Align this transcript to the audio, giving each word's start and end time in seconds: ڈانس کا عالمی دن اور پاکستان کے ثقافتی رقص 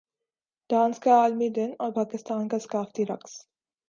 ڈانس 0.69 0.99
کا 0.99 1.11
عالمی 1.21 1.49
دن 1.49 1.71
اور 1.79 1.91
پاکستان 1.91 2.47
کے 2.47 2.59
ثقافتی 2.59 3.05
رقص 3.05 3.37